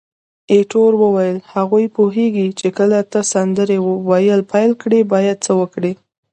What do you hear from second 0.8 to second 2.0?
وویل: هغوی